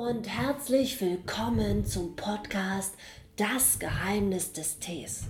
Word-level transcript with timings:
und 0.00 0.26
herzlich 0.26 0.98
willkommen 1.02 1.84
zum 1.84 2.16
Podcast 2.16 2.94
Das 3.36 3.78
Geheimnis 3.78 4.54
des 4.54 4.78
Tees. 4.78 5.24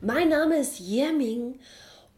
Mein 0.00 0.30
Name 0.30 0.56
ist 0.56 0.80
Yeming 0.80 1.60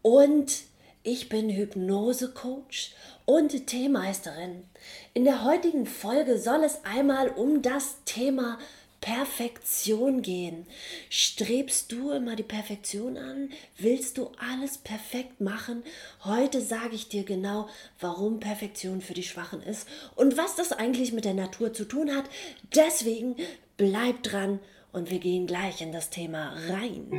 und 0.01 0.63
ich 1.03 1.27
bin 1.27 1.49
Hypnose-Coach 1.49 2.95
und 3.25 3.67
Teemeisterin. 3.67 4.63
In 5.13 5.25
der 5.25 5.43
heutigen 5.43 5.85
Folge 5.85 6.39
soll 6.39 6.63
es 6.63 6.85
einmal 6.85 7.27
um 7.27 7.61
das 7.61 7.97
Thema 8.05 8.57
Perfektion 9.01 10.21
gehen. 10.21 10.65
Strebst 11.09 11.91
du 11.91 12.11
immer 12.11 12.35
die 12.35 12.43
Perfektion 12.43 13.17
an? 13.17 13.51
Willst 13.77 14.17
du 14.17 14.31
alles 14.37 14.77
perfekt 14.77 15.41
machen? 15.41 15.83
Heute 16.23 16.61
sage 16.61 16.95
ich 16.95 17.07
dir 17.07 17.23
genau, 17.23 17.69
warum 17.99 18.39
Perfektion 18.39 19.01
für 19.01 19.13
die 19.13 19.23
Schwachen 19.23 19.61
ist 19.61 19.87
und 20.15 20.37
was 20.37 20.55
das 20.55 20.71
eigentlich 20.71 21.13
mit 21.13 21.25
der 21.25 21.33
Natur 21.33 21.73
zu 21.73 21.85
tun 21.85 22.15
hat. 22.15 22.25
Deswegen 22.73 23.35
bleib 23.77 24.23
dran 24.23 24.59
und 24.91 25.09
wir 25.09 25.19
gehen 25.19 25.45
gleich 25.45 25.81
in 25.81 25.91
das 25.91 26.09
Thema 26.09 26.55
rein. 26.69 27.11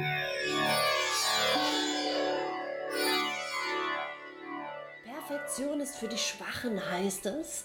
Perfektion 5.29 5.81
ist 5.81 5.97
für 5.97 6.09
die 6.09 6.19
Schwachen, 6.19 6.81
heißt 6.91 7.27
es. 7.27 7.65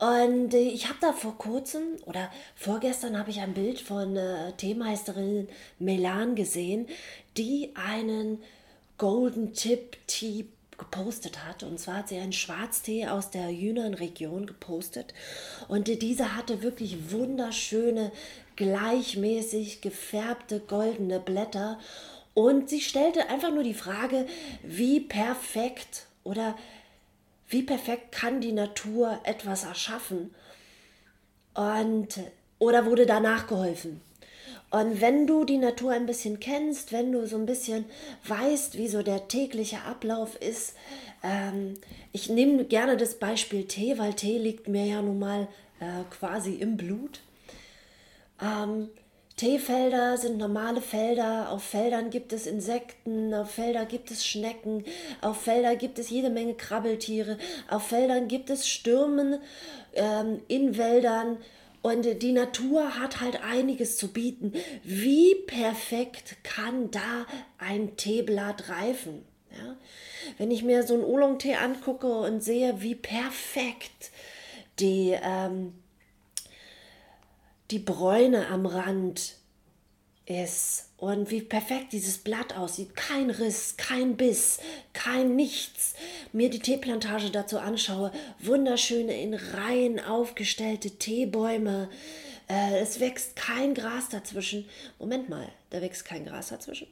Und 0.00 0.54
äh, 0.54 0.68
ich 0.68 0.88
habe 0.88 0.98
da 1.00 1.12
vor 1.12 1.36
kurzem 1.36 1.82
oder 2.06 2.30
vorgestern 2.56 3.18
habe 3.18 3.30
ich 3.30 3.40
ein 3.40 3.52
Bild 3.52 3.80
von 3.80 4.16
äh, 4.16 4.52
Teemeisterin 4.56 5.46
Melan 5.78 6.34
gesehen, 6.34 6.88
die 7.36 7.72
einen 7.74 8.42
Golden 8.96 9.52
Tip 9.52 9.98
Tea 10.06 10.46
gepostet 10.78 11.44
hat. 11.44 11.62
Und 11.62 11.78
zwar 11.78 11.98
hat 11.98 12.08
sie 12.08 12.16
einen 12.16 12.32
Schwarztee 12.32 13.08
aus 13.08 13.30
der 13.30 13.50
Yunnan-Region 13.50 14.46
gepostet. 14.46 15.12
Und 15.68 15.86
äh, 15.90 15.96
dieser 15.96 16.34
hatte 16.34 16.62
wirklich 16.62 17.12
wunderschöne, 17.12 18.10
gleichmäßig 18.56 19.82
gefärbte 19.82 20.60
goldene 20.60 21.20
Blätter. 21.20 21.78
Und 22.32 22.70
sie 22.70 22.80
stellte 22.80 23.28
einfach 23.28 23.52
nur 23.52 23.64
die 23.64 23.74
Frage, 23.74 24.26
wie 24.62 25.00
perfekt 25.00 26.06
oder 26.24 26.54
wie 26.54 26.79
perfekt 27.62 28.12
kann 28.12 28.40
die 28.40 28.52
Natur 28.52 29.20
etwas 29.24 29.64
erschaffen? 29.64 30.34
Und, 31.54 32.20
oder 32.58 32.86
wurde 32.86 33.06
danach 33.06 33.46
geholfen? 33.46 34.00
Und 34.70 35.00
wenn 35.00 35.26
du 35.26 35.44
die 35.44 35.58
Natur 35.58 35.90
ein 35.90 36.06
bisschen 36.06 36.38
kennst, 36.38 36.92
wenn 36.92 37.10
du 37.10 37.26
so 37.26 37.36
ein 37.36 37.46
bisschen 37.46 37.84
weißt, 38.28 38.78
wie 38.78 38.86
so 38.86 39.02
der 39.02 39.26
tägliche 39.26 39.82
Ablauf 39.82 40.36
ist, 40.36 40.74
ähm, 41.24 41.74
ich 42.12 42.28
nehme 42.28 42.64
gerne 42.64 42.96
das 42.96 43.18
Beispiel 43.18 43.66
Tee, 43.66 43.98
weil 43.98 44.14
Tee 44.14 44.38
liegt 44.38 44.68
mir 44.68 44.86
ja 44.86 45.02
nun 45.02 45.18
mal 45.18 45.48
äh, 45.80 46.04
quasi 46.10 46.54
im 46.54 46.76
Blut. 46.76 47.20
Ähm, 48.40 48.90
Teefelder 49.40 50.18
sind 50.18 50.36
normale 50.36 50.82
Felder, 50.82 51.50
auf 51.50 51.62
Feldern 51.62 52.10
gibt 52.10 52.34
es 52.34 52.46
Insekten, 52.46 53.32
auf 53.32 53.52
Feldern 53.52 53.88
gibt 53.88 54.10
es 54.10 54.26
Schnecken, 54.26 54.84
auf 55.22 55.40
Feldern 55.40 55.78
gibt 55.78 55.98
es 55.98 56.10
jede 56.10 56.28
Menge 56.28 56.52
Krabbeltiere, 56.52 57.38
auf 57.70 57.84
Feldern 57.84 58.28
gibt 58.28 58.50
es 58.50 58.68
Stürmen 58.68 59.38
ähm, 59.94 60.42
in 60.48 60.76
Wäldern 60.76 61.38
und 61.80 62.20
die 62.20 62.32
Natur 62.32 62.98
hat 62.98 63.22
halt 63.22 63.42
einiges 63.42 63.96
zu 63.96 64.12
bieten. 64.12 64.52
Wie 64.84 65.34
perfekt 65.46 66.36
kann 66.42 66.90
da 66.90 67.24
ein 67.56 67.96
Teeblatt 67.96 68.68
reifen? 68.68 69.24
Ja? 69.52 69.78
Wenn 70.36 70.50
ich 70.50 70.64
mir 70.64 70.82
so 70.82 70.92
einen 70.92 71.04
Oolong-Tee 71.04 71.54
angucke 71.54 72.12
und 72.12 72.44
sehe, 72.44 72.82
wie 72.82 72.94
perfekt 72.94 74.10
die 74.80 75.16
ähm, 75.18 75.72
die 77.70 77.78
Bräune 77.78 78.48
am 78.48 78.66
Rand 78.66 79.36
ist 80.26 80.90
und 80.96 81.30
wie 81.30 81.42
perfekt 81.42 81.92
dieses 81.92 82.18
Blatt 82.18 82.56
aussieht. 82.56 82.94
Kein 82.94 83.30
Riss, 83.30 83.76
kein 83.76 84.16
Biss, 84.16 84.58
kein 84.92 85.34
Nichts. 85.34 85.94
Mir 86.32 86.50
die 86.50 86.58
Teeplantage 86.60 87.30
dazu 87.30 87.58
anschaue. 87.58 88.12
Wunderschöne 88.38 89.20
in 89.20 89.34
Reihen 89.34 89.98
aufgestellte 89.98 90.90
Teebäume. 90.90 91.88
Äh, 92.48 92.78
es 92.80 93.00
wächst 93.00 93.34
kein 93.36 93.74
Gras 93.74 94.08
dazwischen. 94.08 94.68
Moment 94.98 95.28
mal, 95.28 95.48
da 95.70 95.80
wächst 95.80 96.04
kein 96.04 96.24
Gras 96.24 96.48
dazwischen? 96.48 96.88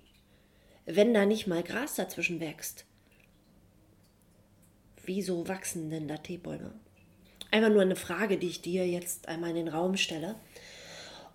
Wenn 0.86 1.12
da 1.12 1.26
nicht 1.26 1.46
mal 1.46 1.62
Gras 1.62 1.96
dazwischen 1.96 2.40
wächst, 2.40 2.86
wieso 5.04 5.46
wachsen 5.48 5.90
denn 5.90 6.08
da 6.08 6.16
Teebäume? 6.16 6.72
Einfach 7.50 7.70
nur 7.70 7.82
eine 7.82 7.96
Frage, 7.96 8.36
die 8.36 8.48
ich 8.48 8.62
dir 8.62 8.86
jetzt 8.86 9.28
einmal 9.28 9.50
in 9.50 9.56
den 9.56 9.68
Raum 9.68 9.96
stelle. 9.96 10.36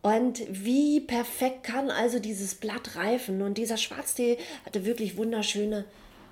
Und 0.03 0.43
wie 0.49 0.99
perfekt 0.99 1.63
kann 1.63 1.89
also 1.89 2.19
dieses 2.19 2.55
Blatt 2.55 2.97
reifen? 2.97 3.41
Und 3.41 3.57
dieser 3.57 3.77
Schwarztee 3.77 4.37
hatte 4.65 4.85
wirklich 4.85 5.15
wunderschöne, 5.15 5.85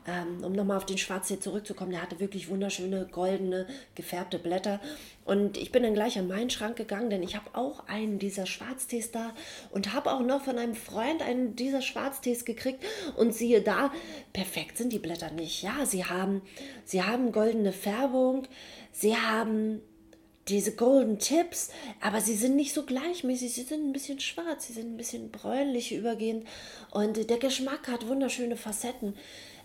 ähm, 0.06 0.44
um 0.44 0.52
nochmal 0.52 0.76
auf 0.76 0.86
den 0.86 0.98
Schwarztee 0.98 1.40
zurückzukommen, 1.40 1.92
der 1.92 2.02
hatte 2.02 2.20
wirklich 2.20 2.50
wunderschöne, 2.50 3.08
goldene, 3.10 3.68
gefärbte 3.96 4.40
Blätter. 4.40 4.82
Und 5.24 5.58
ich 5.58 5.72
bin 5.72 5.84
dann 5.84 5.94
gleich 5.94 6.20
an 6.20 6.28
meinen 6.28 6.50
Schrank 6.50 6.76
gegangen, 6.76 7.10
denn 7.10 7.24
ich 7.24 7.38
habe 7.38 7.52
auch 7.54 7.88
einen 7.88 8.20
dieser 8.20 8.46
Schwarztees 8.46 9.12
da 9.12 9.32
und 9.70 9.94
habe 9.94 10.12
auch 10.12 10.20
noch 10.20 10.44
von 10.44 10.58
einem 10.58 10.76
Freund 10.76 11.22
einen 11.22 11.56
dieser 11.56 11.82
Schwarztees 11.82 12.44
gekriegt. 12.44 12.84
Und 13.16 13.34
siehe 13.34 13.62
da, 13.62 13.90
perfekt 14.34 14.78
sind 14.78 14.92
die 14.92 15.00
Blätter 15.00 15.32
nicht. 15.32 15.64
Ja, 15.64 15.86
sie 15.86 16.04
haben, 16.04 16.42
sie 16.84 17.04
haben 17.04 17.32
goldene 17.32 17.72
Färbung, 17.72 18.50
sie 18.92 19.16
haben 19.16 19.82
diese 20.52 20.76
Golden 20.76 21.20
Tips, 21.20 21.70
aber 22.00 22.22
sie 22.22 22.36
sind 22.36 22.56
nicht 22.56 22.74
so 22.74 22.84
gleichmäßig, 22.84 23.54
sie 23.54 23.64
sind 23.64 23.88
ein 23.88 23.94
bisschen 23.94 24.20
schwarz, 24.20 24.68
sie 24.68 24.74
sind 24.74 24.94
ein 24.94 24.98
bisschen 24.98 25.32
bräunlich 25.32 25.94
übergehend 25.94 26.48
und 26.92 27.30
der 27.30 27.38
Geschmack 27.38 27.88
hat 27.88 28.08
wunderschöne 28.08 28.58
Facetten, 28.58 29.16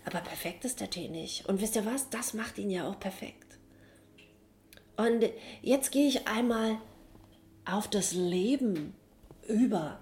aber 0.05 0.19
perfekt 0.19 0.65
ist 0.65 0.79
der 0.79 0.89
Tee 0.89 1.09
nicht. 1.09 1.47
Und 1.47 1.61
wisst 1.61 1.75
ihr 1.75 1.85
was, 1.85 2.09
das 2.09 2.33
macht 2.33 2.57
ihn 2.57 2.69
ja 2.69 2.87
auch 2.89 2.99
perfekt. 2.99 3.57
Und 4.95 5.29
jetzt 5.61 5.91
gehe 5.91 6.07
ich 6.07 6.27
einmal 6.27 6.77
auf 7.65 7.87
das 7.87 8.13
Leben 8.13 8.95
über 9.47 9.99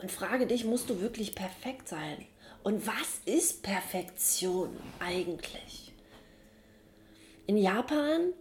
und 0.00 0.10
frage 0.10 0.46
dich, 0.46 0.64
musst 0.64 0.90
du 0.90 1.00
wirklich 1.00 1.34
perfekt 1.34 1.88
sein? 1.88 2.24
Und 2.62 2.86
was 2.86 3.20
ist 3.24 3.62
Perfektion 3.62 4.76
eigentlich? 4.98 5.92
In 7.46 7.56
Japan 7.56 8.32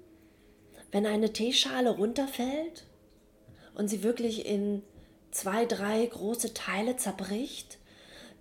wenn 0.98 1.06
eine 1.06 1.32
Teeschale 1.32 1.92
runterfällt 1.92 2.86
und 3.76 3.88
sie 3.88 4.02
wirklich 4.02 4.48
in 4.48 4.82
zwei, 5.30 5.68
drei 5.68 6.04
große 6.04 6.56
Teile 6.56 6.98
zerbricht, 6.98 7.78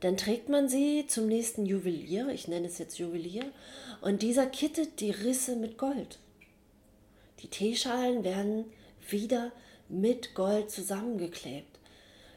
dann 0.00 0.17
trägt 0.17 0.49
man 0.49 0.66
sie 0.66 1.06
zum 1.06 1.27
nächsten 1.27 1.66
Juwelier, 1.66 2.31
ich 2.31 2.49
nenne 2.49 2.66
es 2.66 2.78
jetzt 2.78 2.99
Juwelier, 2.99 3.45
und 4.00 4.22
dieser 4.22 4.47
kittet 4.47 5.00
die 5.00 5.11
Risse 5.11 5.55
mit 5.55 5.77
Gold. 5.77 6.19
Die 7.41 7.49
Teeschalen 7.49 8.25
werden 8.25 8.65
wieder 9.06 9.53
mit 9.91 10.34
Gold 10.34 10.71
zusammengeklebt. 10.71 11.78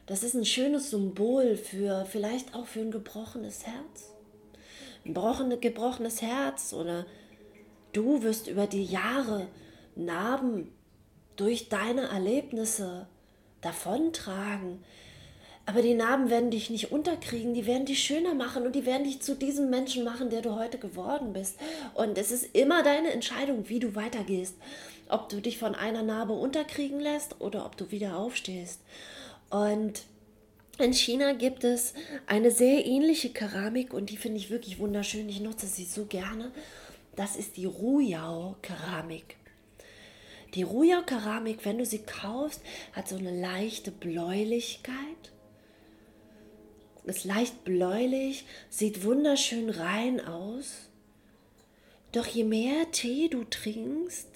Das 0.04 0.22
ist 0.22 0.34
ein 0.34 0.44
schönes 0.44 0.90
Symbol 0.90 1.56
für 1.56 2.04
vielleicht 2.04 2.54
auch 2.54 2.66
für 2.66 2.80
ein 2.80 2.90
gebrochenes 2.90 3.66
Herz. 3.66 4.12
Ein 5.06 5.14
gebrochenes 5.14 6.20
Herz 6.20 6.74
oder 6.74 7.06
du 7.94 8.22
wirst 8.22 8.48
über 8.48 8.66
die 8.66 8.84
Jahre 8.84 9.48
Narben 9.96 10.72
durch 11.36 11.68
deine 11.68 12.02
Erlebnisse 12.02 13.06
davontragen. 13.60 14.82
Aber 15.66 15.82
die 15.82 15.94
Narben 15.94 16.30
werden 16.30 16.50
dich 16.50 16.68
nicht 16.70 16.90
unterkriegen, 16.90 17.54
die 17.54 17.66
werden 17.66 17.86
dich 17.86 18.02
schöner 18.02 18.34
machen 18.34 18.66
und 18.66 18.74
die 18.74 18.86
werden 18.86 19.04
dich 19.04 19.20
zu 19.20 19.36
diesem 19.36 19.70
Menschen 19.70 20.04
machen, 20.04 20.30
der 20.30 20.42
du 20.42 20.56
heute 20.56 20.78
geworden 20.78 21.32
bist. 21.32 21.56
Und 21.94 22.18
es 22.18 22.32
ist 22.32 22.54
immer 22.56 22.82
deine 22.82 23.12
Entscheidung, 23.12 23.68
wie 23.68 23.78
du 23.78 23.94
weitergehst. 23.94 24.56
Ob 25.08 25.28
du 25.28 25.40
dich 25.40 25.58
von 25.58 25.74
einer 25.74 26.02
Narbe 26.02 26.32
unterkriegen 26.32 27.00
lässt 27.00 27.40
oder 27.40 27.66
ob 27.66 27.76
du 27.76 27.90
wieder 27.90 28.16
aufstehst. 28.16 28.80
Und 29.48 30.02
in 30.78 30.92
China 30.92 31.34
gibt 31.34 31.62
es 31.62 31.94
eine 32.26 32.50
sehr 32.50 32.86
ähnliche 32.86 33.30
Keramik 33.30 33.92
und 33.92 34.10
die 34.10 34.16
finde 34.16 34.38
ich 34.38 34.50
wirklich 34.50 34.78
wunderschön. 34.78 35.28
Ich 35.28 35.40
nutze 35.40 35.66
sie 35.66 35.84
so 35.84 36.06
gerne. 36.06 36.52
Das 37.16 37.36
ist 37.36 37.56
die 37.56 37.66
Ruyao-Keramik. 37.66 39.36
Die 40.54 40.62
Ruja-Keramik, 40.62 41.64
wenn 41.64 41.78
du 41.78 41.86
sie 41.86 42.02
kaufst, 42.02 42.60
hat 42.92 43.08
so 43.08 43.16
eine 43.16 43.38
leichte 43.38 43.90
Bläulichkeit. 43.90 44.94
Ist 47.04 47.24
leicht 47.24 47.64
bläulich, 47.64 48.44
sieht 48.68 49.04
wunderschön 49.04 49.70
rein 49.70 50.20
aus. 50.20 50.90
Doch 52.12 52.26
je 52.26 52.44
mehr 52.44 52.90
Tee 52.90 53.28
du 53.28 53.44
trinkst, 53.44 54.28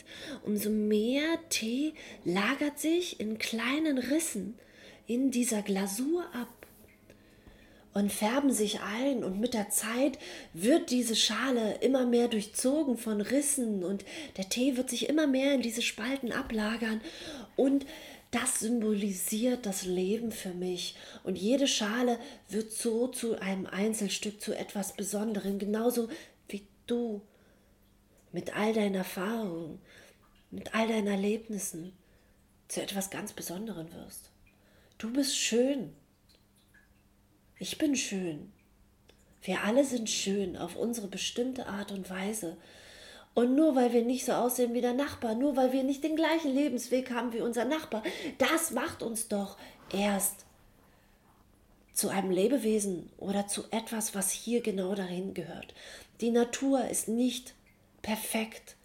umso 0.44 0.70
mehr 0.70 1.38
Tee 1.48 1.94
lagert 2.24 2.78
sich 2.78 3.18
in 3.18 3.38
kleinen 3.38 3.98
Rissen 3.98 4.58
in 5.06 5.30
dieser 5.30 5.62
Glasur 5.62 6.24
ab. 6.32 6.63
Und 7.94 8.12
färben 8.12 8.52
sich 8.52 8.80
ein 8.80 9.24
und 9.24 9.40
mit 9.40 9.54
der 9.54 9.70
Zeit 9.70 10.18
wird 10.52 10.90
diese 10.90 11.16
Schale 11.16 11.76
immer 11.80 12.04
mehr 12.04 12.28
durchzogen 12.28 12.98
von 12.98 13.20
Rissen 13.20 13.84
und 13.84 14.04
der 14.36 14.48
Tee 14.48 14.76
wird 14.76 14.90
sich 14.90 15.08
immer 15.08 15.26
mehr 15.26 15.54
in 15.54 15.62
diese 15.62 15.82
Spalten 15.82 16.32
ablagern 16.32 17.00
und 17.56 17.86
das 18.32 18.58
symbolisiert 18.58 19.64
das 19.64 19.84
Leben 19.84 20.32
für 20.32 20.52
mich. 20.52 20.96
Und 21.22 21.38
jede 21.38 21.68
Schale 21.68 22.18
wird 22.48 22.72
so 22.72 23.06
zu 23.06 23.40
einem 23.40 23.66
Einzelstück, 23.66 24.40
zu 24.40 24.58
etwas 24.58 24.96
Besonderem, 24.96 25.60
genauso 25.60 26.08
wie 26.48 26.66
du 26.88 27.22
mit 28.32 28.56
all 28.56 28.72
deinen 28.72 28.96
Erfahrungen, 28.96 29.78
mit 30.50 30.74
all 30.74 30.88
deinen 30.88 31.06
Erlebnissen 31.06 31.92
zu 32.66 32.82
etwas 32.82 33.10
ganz 33.10 33.32
Besonderem 33.32 33.92
wirst. 33.92 34.30
Du 34.98 35.12
bist 35.12 35.36
schön. 35.36 35.92
Ich 37.64 37.78
bin 37.78 37.96
schön. 37.96 38.52
Wir 39.40 39.64
alle 39.64 39.86
sind 39.86 40.10
schön 40.10 40.54
auf 40.54 40.76
unsere 40.76 41.06
bestimmte 41.06 41.66
Art 41.66 41.92
und 41.92 42.10
Weise. 42.10 42.58
Und 43.32 43.56
nur 43.56 43.74
weil 43.74 43.94
wir 43.94 44.04
nicht 44.04 44.26
so 44.26 44.32
aussehen 44.32 44.74
wie 44.74 44.82
der 44.82 44.92
Nachbar, 44.92 45.34
nur 45.34 45.56
weil 45.56 45.72
wir 45.72 45.82
nicht 45.82 46.04
den 46.04 46.14
gleichen 46.14 46.54
Lebensweg 46.54 47.10
haben 47.10 47.32
wie 47.32 47.40
unser 47.40 47.64
Nachbar, 47.64 48.02
das 48.36 48.72
macht 48.72 49.02
uns 49.02 49.28
doch 49.28 49.56
erst 49.90 50.44
zu 51.94 52.10
einem 52.10 52.30
Lebewesen 52.30 53.08
oder 53.16 53.46
zu 53.46 53.64
etwas, 53.70 54.14
was 54.14 54.30
hier 54.30 54.60
genau 54.60 54.94
dahin 54.94 55.32
gehört. 55.32 55.72
Die 56.20 56.32
Natur 56.32 56.86
ist 56.90 57.08
nicht 57.08 57.54
perfekt. 58.02 58.76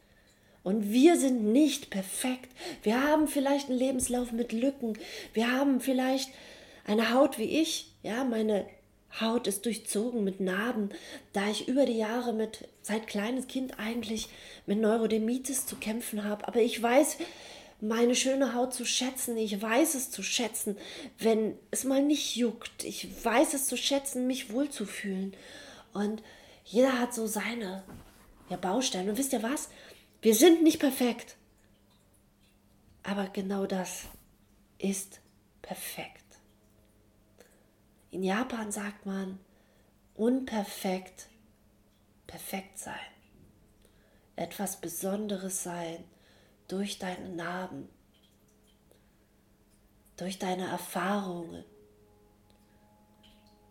Und 0.63 0.89
wir 0.89 1.19
sind 1.19 1.51
nicht 1.51 1.89
perfekt. 1.89 2.49
Wir 2.83 3.03
haben 3.03 3.27
vielleicht 3.27 3.67
einen 3.67 3.77
Lebenslauf 3.77 4.31
mit 4.31 4.53
Lücken. 4.53 4.97
Wir 5.33 5.51
haben 5.51 5.81
vielleicht 5.81 6.29
eine 6.85 7.13
Haut 7.13 7.37
wie 7.37 7.59
ich. 7.59 7.88
Ja, 8.01 8.23
meine 8.23 8.67
Haut 9.19 9.47
ist 9.47 9.65
durchzogen 9.65 10.23
mit 10.23 10.39
Narben, 10.39 10.89
da 11.33 11.49
ich 11.49 11.67
über 11.67 11.85
die 11.85 11.97
Jahre 11.97 12.31
mit 12.31 12.67
seit 12.81 13.07
kleines 13.07 13.47
Kind 13.47 13.79
eigentlich 13.79 14.29
mit 14.65 14.79
Neurodermitis 14.79 15.65
zu 15.65 15.75
kämpfen 15.75 16.23
habe. 16.23 16.47
Aber 16.47 16.61
ich 16.61 16.81
weiß 16.81 17.17
meine 17.81 18.15
schöne 18.15 18.53
Haut 18.53 18.73
zu 18.73 18.85
schätzen. 18.85 19.37
Ich 19.37 19.61
weiß 19.61 19.95
es 19.95 20.11
zu 20.11 20.21
schätzen, 20.21 20.77
wenn 21.17 21.57
es 21.71 21.83
mal 21.83 22.03
nicht 22.03 22.35
juckt. 22.35 22.83
Ich 22.83 23.07
weiß 23.23 23.53
es 23.53 23.67
zu 23.67 23.77
schätzen, 23.77 24.27
mich 24.27 24.51
wohlzufühlen. 24.51 25.35
Und 25.93 26.21
jeder 26.65 26.99
hat 26.99 27.13
so 27.13 27.25
seine 27.25 27.83
ja, 28.49 28.57
Bausteine. 28.57 29.11
Und 29.11 29.17
wisst 29.17 29.33
ihr 29.33 29.43
was? 29.43 29.69
Wir 30.21 30.35
sind 30.35 30.61
nicht 30.63 30.79
perfekt. 30.79 31.35
Aber 33.03 33.27
genau 33.27 33.65
das 33.65 34.03
ist 34.77 35.19
perfekt. 35.61 36.28
In 38.11 38.23
Japan 38.23 38.71
sagt 38.71 39.05
man 39.05 39.39
unperfekt, 40.15 41.29
perfekt 42.27 42.79
sein. 42.79 42.95
Etwas 44.35 44.81
Besonderes 44.81 45.63
sein 45.63 46.03
durch 46.67 46.97
deine 46.97 47.29
Narben, 47.29 47.89
durch 50.17 50.39
deine 50.39 50.67
Erfahrungen, 50.67 51.63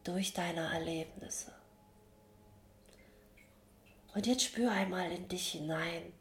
durch 0.05 0.32
deine 0.35 0.73
Erlebnisse. 0.73 1.52
Und 4.14 4.26
jetzt 4.26 4.44
spür 4.44 4.73
einmal 4.73 5.11
in 5.12 5.29
dich 5.29 5.52
hinein 5.52 6.12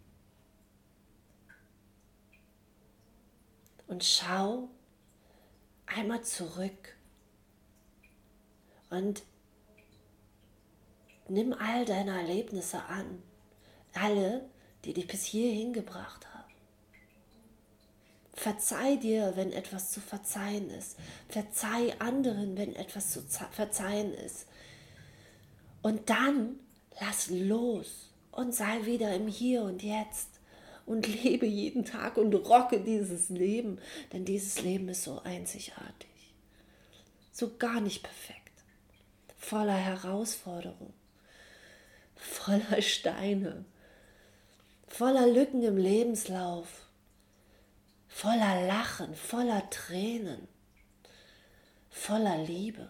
und 3.88 4.04
schau 4.04 4.70
einmal 5.86 6.24
zurück 6.24 6.97
und 8.90 9.24
nimm 11.30 11.54
all 11.54 11.86
deine 11.86 12.20
Erlebnisse 12.20 12.84
an, 12.84 13.22
alle, 13.94 14.50
die 14.86 14.94
dich 14.94 15.08
bis 15.08 15.24
hierhin 15.24 15.74
gebracht 15.74 16.26
haben. 16.34 16.38
Verzeih 18.34 18.98
dir, 18.98 19.34
wenn 19.36 19.52
etwas 19.52 19.92
zu 19.92 20.00
verzeihen 20.00 20.70
ist. 20.70 20.98
Verzeih 21.28 22.00
anderen, 22.00 22.56
wenn 22.56 22.76
etwas 22.76 23.12
zu 23.12 23.22
verzeihen 23.52 24.14
ist. 24.14 24.46
Und 25.82 26.10
dann 26.10 26.60
lass 27.00 27.30
los 27.30 28.12
und 28.32 28.54
sei 28.54 28.86
wieder 28.86 29.16
im 29.16 29.28
Hier 29.28 29.64
und 29.64 29.82
Jetzt 29.82 30.30
und 30.86 31.08
lebe 31.24 31.46
jeden 31.46 31.84
Tag 31.84 32.18
und 32.18 32.34
rocke 32.34 32.80
dieses 32.80 33.30
Leben, 33.30 33.80
denn 34.14 34.24
dieses 34.24 34.62
Leben 34.62 34.88
ist 34.90 35.04
so 35.04 35.20
einzigartig, 35.24 36.34
so 37.32 37.58
gar 37.58 37.82
nicht 37.82 38.04
perfekt 38.04 38.47
voller 39.38 39.78
Herausforderung, 39.78 40.94
voller 42.16 42.82
Steine, 42.82 43.66
voller 44.88 45.28
Lücken 45.28 45.64
im 45.64 45.78
Lebenslauf, 45.78 46.88
voller 48.08 48.66
Lachen, 48.68 49.16
voller 49.16 49.70
Tränen, 49.70 50.48
voller 51.90 52.38
Liebe. 52.44 52.90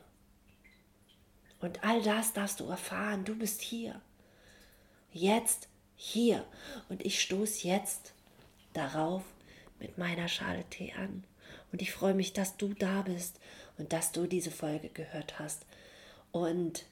Und 1.59 1.83
all 1.83 2.01
das 2.01 2.33
darfst 2.33 2.59
du 2.59 2.65
erfahren. 2.69 3.25
Du 3.25 3.35
bist 3.35 3.61
hier. 3.61 3.99
Jetzt 5.11 5.67
hier. 5.95 6.45
Und 6.87 7.03
ich 7.05 7.21
stoße 7.21 7.67
jetzt 7.67 8.13
darauf 8.73 9.23
mit 9.79 9.97
meiner 9.97 10.27
Schale 10.27 10.63
Tee 10.69 10.93
an. 10.93 11.23
Und 11.71 11.81
ich 11.81 11.91
freue 11.91 12.13
mich, 12.13 12.33
dass 12.33 12.57
du 12.57 12.73
da 12.73 13.01
bist 13.01 13.39
und 13.77 13.91
dass 13.91 14.11
du 14.11 14.27
diese 14.27 14.51
Folge 14.51 14.89
gehört 14.89 15.39
hast. 15.39 15.65
Und 16.43 16.85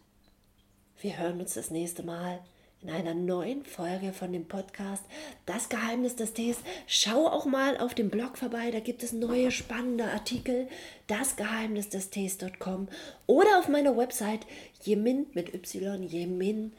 wir 1.01 1.17
hören 1.17 1.39
uns 1.39 1.53
das 1.53 1.69
nächste 1.69 2.03
Mal 2.03 2.39
in 2.81 2.89
einer 2.89 3.13
neuen 3.13 3.63
Folge 3.63 4.11
von 4.13 4.31
dem 4.33 4.47
Podcast 4.47 5.03
Das 5.45 5.69
Geheimnis 5.69 6.15
des 6.15 6.33
Tees. 6.33 6.57
Schau 6.87 7.27
auch 7.27 7.45
mal 7.45 7.77
auf 7.77 7.93
dem 7.93 8.09
Blog 8.09 8.37
vorbei, 8.37 8.71
da 8.71 8.79
gibt 8.79 9.03
es 9.03 9.11
neue 9.11 9.51
spannende 9.51 10.05
Artikel, 10.05 10.67
dasgeheimnisdestees.com 11.07 12.87
oder 13.27 13.59
auf 13.59 13.67
meiner 13.69 13.95
Website 13.97 14.45
jemin 14.83 15.27
mit 15.33 15.53
y 15.53 16.03
jemin.de 16.03 16.71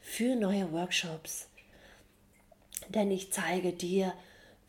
für 0.00 0.36
neue 0.36 0.72
Workshops. 0.72 1.48
Denn 2.88 3.10
ich 3.10 3.32
zeige 3.32 3.72
dir, 3.72 4.12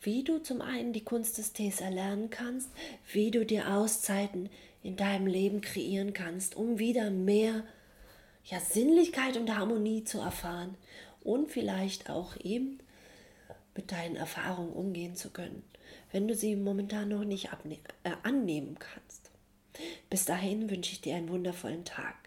wie 0.00 0.24
du 0.24 0.38
zum 0.38 0.60
einen 0.60 0.92
die 0.92 1.04
Kunst 1.04 1.38
des 1.38 1.52
Tees 1.52 1.80
erlernen 1.80 2.30
kannst, 2.30 2.70
wie 3.12 3.30
du 3.30 3.46
dir 3.46 3.72
Auszeiten 3.72 4.50
in 4.82 4.96
deinem 4.96 5.26
Leben 5.26 5.60
kreieren 5.60 6.12
kannst, 6.12 6.56
um 6.56 6.78
wieder 6.78 7.10
mehr 7.10 7.64
ja, 8.44 8.60
Sinnlichkeit 8.60 9.36
und 9.36 9.56
Harmonie 9.56 10.04
zu 10.04 10.18
erfahren 10.18 10.74
und 11.22 11.50
vielleicht 11.50 12.10
auch 12.10 12.36
eben 12.42 12.78
mit 13.74 13.92
deinen 13.92 14.16
Erfahrungen 14.16 14.72
umgehen 14.72 15.16
zu 15.16 15.30
können, 15.30 15.62
wenn 16.10 16.28
du 16.28 16.34
sie 16.34 16.56
momentan 16.56 17.08
noch 17.08 17.24
nicht 17.24 17.50
äh, 18.04 18.10
annehmen 18.22 18.76
kannst. 18.78 19.30
Bis 20.10 20.24
dahin 20.24 20.68
wünsche 20.68 20.92
ich 20.92 21.00
dir 21.00 21.16
einen 21.16 21.30
wundervollen 21.30 21.84
Tag. 21.84 22.21